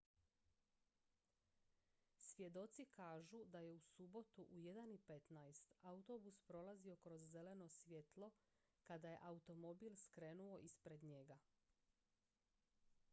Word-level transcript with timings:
svjedoci 2.19 2.85
kažu 2.85 3.43
da 3.45 3.59
je 3.59 3.73
u 3.73 3.79
subotu 3.79 4.41
u 4.43 4.55
1:15 4.59 5.67
autobus 5.81 6.39
prolazio 6.39 6.95
kroz 6.95 7.21
zeleno 7.21 7.69
svjetlo 7.69 8.31
kada 8.83 9.09
je 9.09 9.17
automobil 9.21 9.95
skrenuo 9.95 10.57
ispred 10.57 11.03
njega 11.03 11.39